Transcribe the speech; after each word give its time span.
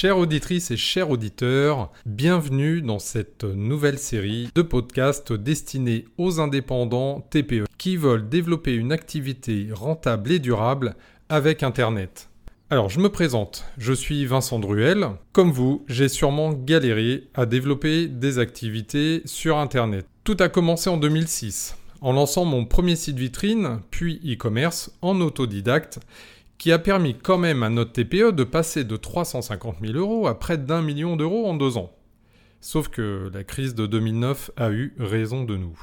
Chères 0.00 0.18
auditrices 0.18 0.70
et 0.70 0.76
chers 0.76 1.10
auditeurs, 1.10 1.90
bienvenue 2.06 2.82
dans 2.82 3.00
cette 3.00 3.42
nouvelle 3.42 3.98
série 3.98 4.48
de 4.54 4.62
podcasts 4.62 5.32
destinés 5.32 6.04
aux 6.18 6.38
indépendants 6.38 7.26
TPE 7.32 7.64
qui 7.78 7.96
veulent 7.96 8.28
développer 8.28 8.74
une 8.74 8.92
activité 8.92 9.70
rentable 9.72 10.30
et 10.30 10.38
durable 10.38 10.94
avec 11.28 11.64
Internet. 11.64 12.30
Alors 12.70 12.90
je 12.90 13.00
me 13.00 13.08
présente, 13.08 13.64
je 13.76 13.92
suis 13.92 14.24
Vincent 14.24 14.60
Druel. 14.60 15.04
Comme 15.32 15.50
vous, 15.50 15.84
j'ai 15.88 16.08
sûrement 16.08 16.52
galéré 16.52 17.24
à 17.34 17.44
développer 17.44 18.06
des 18.06 18.38
activités 18.38 19.22
sur 19.24 19.58
Internet. 19.58 20.06
Tout 20.22 20.36
a 20.38 20.48
commencé 20.48 20.88
en 20.88 20.96
2006 20.96 21.74
en 22.00 22.12
lançant 22.12 22.44
mon 22.44 22.64
premier 22.64 22.96
site 22.96 23.18
vitrine, 23.18 23.80
puis 23.90 24.20
e-commerce 24.24 24.92
en 25.02 25.20
autodidacte 25.20 25.98
qui 26.58 26.72
a 26.72 26.78
permis 26.78 27.14
quand 27.16 27.38
même 27.38 27.62
à 27.62 27.70
notre 27.70 27.92
TPE 27.92 28.32
de 28.32 28.44
passer 28.44 28.84
de 28.84 28.96
350 28.96 29.76
000 29.80 29.96
euros 29.96 30.26
à 30.26 30.38
près 30.38 30.58
d'un 30.58 30.82
million 30.82 31.16
d'euros 31.16 31.46
en 31.46 31.54
deux 31.54 31.76
ans. 31.76 31.92
Sauf 32.60 32.88
que 32.88 33.30
la 33.32 33.44
crise 33.44 33.76
de 33.76 33.86
2009 33.86 34.50
a 34.56 34.70
eu 34.70 34.94
raison 34.98 35.44
de 35.44 35.56
nous. 35.56 35.78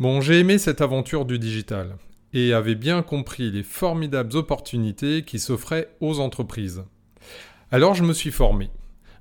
Bon, 0.00 0.20
j'ai 0.20 0.40
aimé 0.40 0.58
cette 0.58 0.80
aventure 0.80 1.24
du 1.24 1.38
digital 1.38 1.96
et 2.32 2.52
avais 2.52 2.74
bien 2.74 3.02
compris 3.02 3.50
les 3.50 3.62
formidables 3.62 4.36
opportunités 4.36 5.22
qui 5.22 5.38
s'offraient 5.38 5.88
aux 6.00 6.18
entreprises. 6.18 6.84
Alors 7.70 7.94
je 7.94 8.02
me 8.02 8.12
suis 8.12 8.32
formé. 8.32 8.70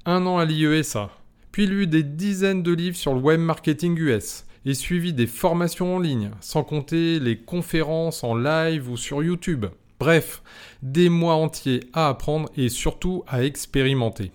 Un 0.05 0.26
an 0.26 0.40
à 0.40 0.45
l'IESA, 0.45 1.12
puis 1.52 1.68
lu 1.68 1.85
des 1.85 2.04
dizaines 2.04 2.63
de 2.63 2.71
livres 2.71 2.98
sur 2.98 3.13
le 3.13 3.20
web 3.20 3.40
marketing 3.40 3.95
US 3.99 4.45
et 4.66 4.73
suivi 4.73 5.13
des 5.13 5.27
formations 5.27 5.98
en 5.98 5.99
ligne, 5.99 6.31
sans 6.41 6.63
compter 6.63 7.20
les 7.20 7.38
conférences 7.38 8.23
en 8.23 8.35
live 8.35 8.90
ou 8.90 8.98
sur 8.98 9.21
YouTube. 9.21 9.68
Bref, 9.99 10.41
des 10.81 11.09
mois 11.09 11.35
entiers 11.35 11.81
à 11.94 12.07
apprendre 12.07 12.49
et 12.55 12.70
surtout 12.70 13.23
à 13.27 13.44
expérimenter. 13.44 14.31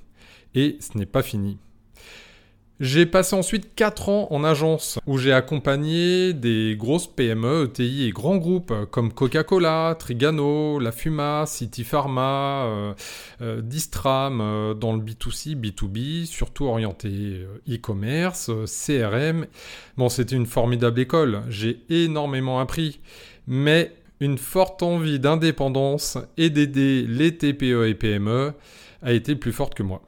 Et 0.54 0.76
ce 0.80 0.98
n'est 0.98 1.06
pas 1.06 1.22
fini. 1.22 1.58
J'ai 2.80 3.06
passé 3.06 3.36
ensuite 3.36 3.74
4 3.76 4.08
ans 4.08 4.26
en 4.30 4.42
agence 4.42 4.98
où 5.06 5.16
j'ai 5.16 5.32
accompagné 5.32 6.32
des 6.32 6.74
grosses 6.76 7.06
PME, 7.06 7.66
ETI 7.66 8.08
et 8.08 8.10
grands 8.10 8.36
groupes 8.36 8.74
comme 8.90 9.12
Coca-Cola, 9.12 9.94
Trigano, 9.96 10.80
La 10.80 10.90
Fuma, 10.90 11.44
City 11.46 11.84
Pharma, 11.84 12.64
euh, 12.64 12.94
euh, 13.42 13.62
Distram 13.62 14.40
euh, 14.40 14.74
dans 14.74 14.92
le 14.92 15.00
B2C, 15.00 15.54
B2B, 15.54 16.26
surtout 16.26 16.64
orienté 16.64 17.46
e-commerce, 17.70 18.50
CRM. 18.66 19.46
Bon, 19.96 20.08
c'était 20.08 20.34
une 20.34 20.46
formidable 20.46 20.98
école, 20.98 21.42
j'ai 21.48 21.80
énormément 21.90 22.58
appris, 22.58 22.98
mais 23.46 23.92
une 24.24 24.38
forte 24.38 24.82
envie 24.82 25.20
d'indépendance 25.20 26.16
et 26.38 26.48
d'aider 26.48 27.04
les 27.06 27.36
TPE 27.36 27.86
et 27.86 27.94
PME 27.94 28.54
a 29.02 29.12
été 29.12 29.36
plus 29.36 29.52
forte 29.52 29.74
que 29.74 29.82
moi. 29.82 30.00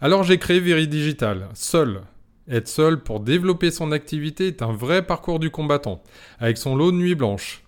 Alors 0.00 0.22
j'ai 0.22 0.38
créé 0.38 0.60
Veridigital, 0.60 1.48
seul. 1.54 2.02
Être 2.48 2.68
seul 2.68 3.02
pour 3.02 3.18
développer 3.18 3.72
son 3.72 3.90
activité 3.90 4.46
est 4.46 4.62
un 4.62 4.72
vrai 4.72 5.04
parcours 5.04 5.40
du 5.40 5.50
combattant, 5.50 6.02
avec 6.38 6.56
son 6.56 6.76
lot 6.76 6.92
de 6.92 6.98
nuits 6.98 7.16
blanches. 7.16 7.64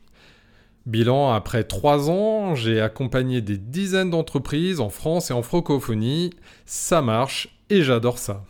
Bilan, 0.85 1.33
après 1.33 1.65
trois 1.65 2.09
ans, 2.09 2.55
j'ai 2.55 2.81
accompagné 2.81 3.41
des 3.41 3.59
dizaines 3.59 4.11
d'entreprises 4.11 4.79
en 4.79 4.91
France 4.91 5.31
et 5.31 5.35
en 5.35 5.43
francophonie. 5.43 6.31
Ça 6.67 7.03
marche 7.03 7.49
et 7.69 7.83
j'adore 7.83 8.19
ça. 8.19 8.45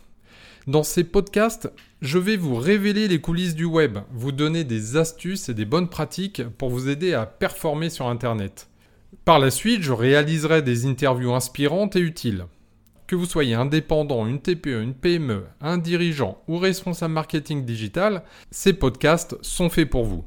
Dans 0.67 0.83
ces 0.83 1.03
podcasts, 1.03 1.71
je 2.01 2.19
vais 2.19 2.37
vous 2.37 2.55
révéler 2.55 3.07
les 3.07 3.19
coulisses 3.19 3.55
du 3.55 3.65
web, 3.65 3.97
vous 4.11 4.31
donner 4.31 4.63
des 4.63 4.97
astuces 4.97 5.49
et 5.49 5.55
des 5.55 5.65
bonnes 5.65 5.89
pratiques 5.89 6.43
pour 6.57 6.69
vous 6.69 6.89
aider 6.89 7.13
à 7.13 7.25
performer 7.25 7.89
sur 7.89 8.07
Internet. 8.07 8.69
Par 9.25 9.39
la 9.39 9.49
suite, 9.49 9.81
je 9.81 9.93
réaliserai 9.93 10.61
des 10.61 10.85
interviews 10.85 11.33
inspirantes 11.33 11.95
et 11.95 12.01
utiles. 12.01 12.45
Que 13.07 13.15
vous 13.15 13.25
soyez 13.25 13.55
indépendant, 13.55 14.27
une 14.27 14.41
TPE, 14.41 14.83
une 14.83 14.93
PME, 14.93 15.45
un 15.59 15.77
dirigeant 15.77 16.43
ou 16.47 16.57
responsable 16.57 17.13
marketing 17.13 17.65
digital, 17.65 18.23
ces 18.51 18.73
podcasts 18.73 19.35
sont 19.41 19.69
faits 19.69 19.89
pour 19.89 20.03
vous. 20.03 20.23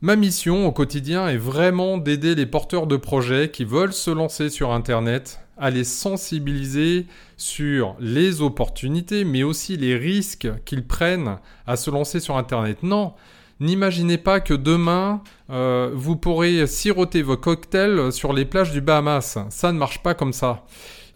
Ma 0.00 0.14
mission 0.14 0.66
au 0.66 0.72
quotidien 0.72 1.28
est 1.28 1.38
vraiment 1.38 1.96
d'aider 1.96 2.34
les 2.34 2.46
porteurs 2.46 2.86
de 2.86 2.96
projets 2.96 3.50
qui 3.50 3.64
veulent 3.64 3.94
se 3.94 4.10
lancer 4.10 4.50
sur 4.50 4.72
Internet 4.72 5.40
à 5.58 5.70
les 5.70 5.84
sensibiliser 5.84 7.06
sur 7.36 7.96
les 8.00 8.40
opportunités, 8.40 9.24
mais 9.24 9.42
aussi 9.42 9.76
les 9.76 9.96
risques 9.96 10.48
qu'ils 10.64 10.86
prennent 10.86 11.38
à 11.66 11.76
se 11.76 11.90
lancer 11.90 12.20
sur 12.20 12.36
Internet. 12.36 12.82
Non, 12.82 13.14
n'imaginez 13.60 14.18
pas 14.18 14.40
que 14.40 14.54
demain, 14.54 15.22
euh, 15.50 15.90
vous 15.94 16.16
pourrez 16.16 16.66
siroter 16.66 17.22
vos 17.22 17.36
cocktails 17.36 18.12
sur 18.12 18.32
les 18.32 18.44
plages 18.44 18.72
du 18.72 18.80
Bahamas. 18.80 19.38
Ça 19.50 19.72
ne 19.72 19.78
marche 19.78 20.02
pas 20.02 20.14
comme 20.14 20.32
ça. 20.32 20.64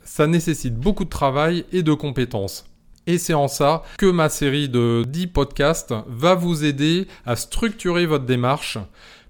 Ça 0.04 0.26
nécessite 0.26 0.76
beaucoup 0.76 1.04
de 1.04 1.10
travail 1.10 1.64
et 1.72 1.82
de 1.82 1.92
compétences. 1.92 2.66
Et 3.06 3.18
c'est 3.18 3.34
en 3.34 3.48
ça 3.48 3.82
que 3.98 4.06
ma 4.06 4.28
série 4.28 4.68
de 4.68 5.04
10 5.08 5.28
podcasts 5.28 5.94
va 6.06 6.34
vous 6.34 6.64
aider 6.64 7.08
à 7.26 7.34
structurer 7.34 8.06
votre 8.06 8.26
démarche 8.26 8.78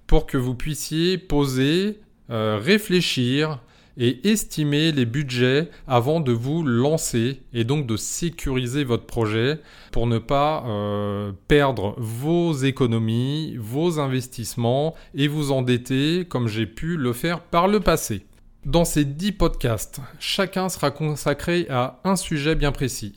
pour 0.05 0.27
que 0.27 0.37
vous 0.37 0.53
puissiez 0.53 1.17
poser, 1.17 1.99
euh, 2.29 2.59
réfléchir, 2.61 3.59
et 3.97 4.27
estimer 4.27 4.91
les 4.91 5.05
budgets 5.05 5.69
avant 5.87 6.19
de 6.19 6.31
vous 6.31 6.63
lancer 6.63 7.41
et 7.53 7.63
donc 7.63 7.85
de 7.85 7.97
sécuriser 7.97 8.83
votre 8.83 9.05
projet 9.05 9.59
pour 9.91 10.07
ne 10.07 10.17
pas 10.17 10.63
euh, 10.65 11.31
perdre 11.47 11.95
vos 11.97 12.53
économies, 12.53 13.55
vos 13.57 13.99
investissements 13.99 14.95
et 15.13 15.27
vous 15.27 15.51
endetter 15.51 16.25
comme 16.25 16.47
j'ai 16.47 16.65
pu 16.65 16.97
le 16.97 17.13
faire 17.13 17.41
par 17.41 17.67
le 17.67 17.79
passé. 17.79 18.25
Dans 18.65 18.85
ces 18.85 19.03
10 19.03 19.33
podcasts, 19.33 19.99
chacun 20.19 20.69
sera 20.69 20.89
consacré 20.89 21.67
à 21.69 21.99
un 22.05 22.15
sujet 22.15 22.55
bien 22.55 22.71
précis. 22.71 23.13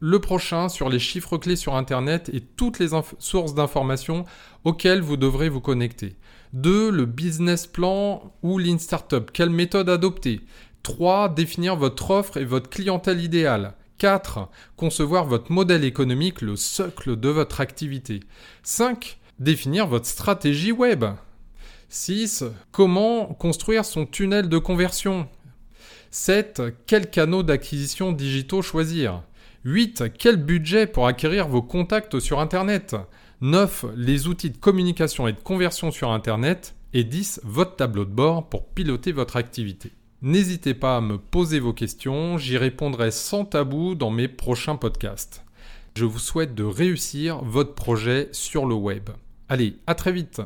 Le 0.00 0.18
prochain 0.18 0.68
sur 0.68 0.88
les 0.88 0.98
chiffres 0.98 1.38
clés 1.38 1.56
sur 1.56 1.76
Internet 1.76 2.28
et 2.32 2.40
toutes 2.40 2.78
les 2.78 2.88
sources 3.18 3.54
d'informations 3.54 4.24
auxquelles 4.64 5.00
vous 5.00 5.16
devrez 5.16 5.48
vous 5.48 5.60
connecter. 5.60 6.16
2. 6.52 6.90
Le 6.90 7.06
business 7.06 7.66
plan 7.66 8.32
ou 8.42 8.58
Lean 8.58 8.78
Startup. 8.78 9.30
Quelle 9.32 9.50
méthode 9.50 9.88
adopter? 9.88 10.40
3. 10.82 11.30
Définir 11.30 11.76
votre 11.76 12.10
offre 12.10 12.36
et 12.36 12.44
votre 12.44 12.68
clientèle 12.68 13.20
idéale. 13.20 13.74
4. 13.98 14.48
Concevoir 14.76 15.26
votre 15.26 15.52
modèle 15.52 15.84
économique, 15.84 16.40
le 16.40 16.56
socle 16.56 17.16
de 17.16 17.28
votre 17.28 17.60
activité. 17.60 18.20
5. 18.64 19.18
Définir 19.38 19.86
votre 19.86 20.06
stratégie 20.06 20.72
web. 20.72 21.04
6. 21.88 22.44
Comment 22.70 23.26
construire 23.26 23.84
son 23.84 24.06
tunnel 24.06 24.48
de 24.48 24.58
conversion. 24.58 25.28
7. 26.10 26.62
Quels 26.86 27.10
canaux 27.10 27.42
d'acquisition 27.42 28.12
digitaux 28.12 28.60
choisir 28.60 29.22
8. 29.64 30.04
Quel 30.18 30.36
budget 30.36 30.86
pour 30.86 31.06
acquérir 31.06 31.48
vos 31.48 31.62
contacts 31.62 32.18
sur 32.18 32.40
Internet 32.40 32.96
9. 33.42 33.86
Les 33.96 34.28
outils 34.28 34.50
de 34.50 34.56
communication 34.56 35.26
et 35.26 35.32
de 35.32 35.40
conversion 35.40 35.90
sur 35.90 36.12
Internet. 36.12 36.76
Et 36.94 37.02
10. 37.02 37.40
Votre 37.42 37.74
tableau 37.74 38.04
de 38.04 38.10
bord 38.10 38.48
pour 38.48 38.66
piloter 38.66 39.10
votre 39.10 39.34
activité. 39.34 39.90
N'hésitez 40.20 40.74
pas 40.74 40.98
à 40.98 41.00
me 41.00 41.18
poser 41.18 41.58
vos 41.58 41.72
questions, 41.72 42.38
j'y 42.38 42.56
répondrai 42.56 43.10
sans 43.10 43.44
tabou 43.44 43.96
dans 43.96 44.10
mes 44.10 44.28
prochains 44.28 44.76
podcasts. 44.76 45.42
Je 45.96 46.04
vous 46.04 46.20
souhaite 46.20 46.54
de 46.54 46.62
réussir 46.62 47.42
votre 47.42 47.74
projet 47.74 48.28
sur 48.30 48.66
le 48.66 48.76
web. 48.76 49.10
Allez, 49.48 49.76
à 49.88 49.96
très 49.96 50.12
vite 50.12 50.42